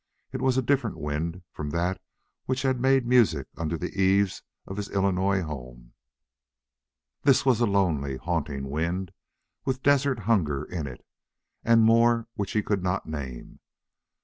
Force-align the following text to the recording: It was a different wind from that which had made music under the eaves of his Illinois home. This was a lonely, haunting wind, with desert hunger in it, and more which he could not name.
It 0.31 0.41
was 0.41 0.57
a 0.57 0.63
different 0.63 0.97
wind 0.97 1.43
from 1.51 1.69
that 1.69 2.01
which 2.47 2.63
had 2.63 2.79
made 2.79 3.05
music 3.05 3.45
under 3.55 3.77
the 3.77 3.91
eaves 4.01 4.41
of 4.65 4.77
his 4.77 4.89
Illinois 4.89 5.43
home. 5.43 5.93
This 7.21 7.45
was 7.45 7.59
a 7.61 7.67
lonely, 7.67 8.17
haunting 8.17 8.71
wind, 8.71 9.11
with 9.63 9.83
desert 9.83 10.21
hunger 10.21 10.63
in 10.63 10.87
it, 10.87 11.05
and 11.63 11.83
more 11.83 12.27
which 12.33 12.53
he 12.53 12.63
could 12.63 12.81
not 12.81 13.05
name. 13.05 13.59